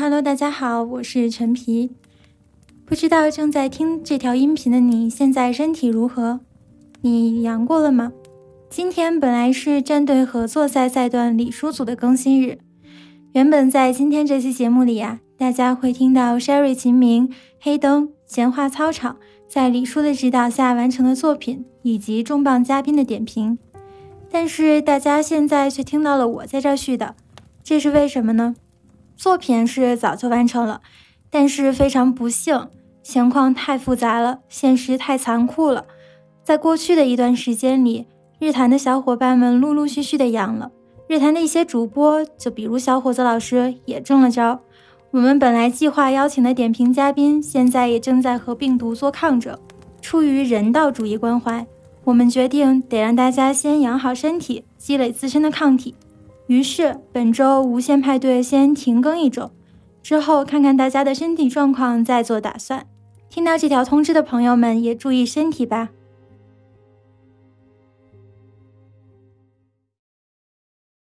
[0.00, 1.90] Hello，大家好，我是陈皮。
[2.86, 6.40] 不知道正在听这条音频的你现在身体如何？
[7.02, 8.10] 你阳过了吗？
[8.70, 12.60] 今天本来是战队合作赛赛段李叔组的更新日，
[13.32, 17.30] 原本在今天这期节目里呀，大家会听到 Sherry 秦明、
[17.60, 23.58] 黑灯、闲话操场在李叔的指导下完成的作品，以及重磅嘉宾的点评。
[24.30, 27.14] 但是大家现在却听到了我在这续的，
[27.62, 28.54] 这是为什么呢？
[29.20, 30.80] 作品是早就完成了，
[31.28, 32.68] 但是非常不幸，
[33.02, 35.84] 情况太复杂了，现实太残酷了。
[36.42, 38.06] 在过去的一段时间里，
[38.38, 40.70] 日坛的小伙伴们陆陆续续的阳了，
[41.06, 44.58] 日坛的一些主播，就比如小伙子老师也中了招。
[45.10, 49.54] 我们本来计划邀请的点评嘉宾，现在也正在和病毒做抗争。
[50.00, 51.66] 出于人道主义关怀，
[52.04, 55.94] 我们决定得让大家先养好身体，积累自身的抗体。
[56.50, 59.52] 于是本周无限派对先停更一周，
[60.02, 62.84] 之后看看大家的身体状况再做打算。
[63.28, 65.90] 听到这条通知的朋友们也注意身体吧。